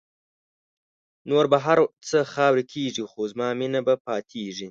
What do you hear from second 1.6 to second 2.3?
هر څه